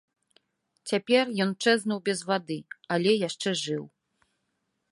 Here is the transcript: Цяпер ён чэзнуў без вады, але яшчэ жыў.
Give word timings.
Цяпер 0.91 1.23
ён 1.45 1.51
чэзнуў 1.65 1.99
без 2.09 2.19
вады, 2.29 2.57
але 2.97 3.11
яшчэ 3.27 3.49
жыў. 3.63 3.83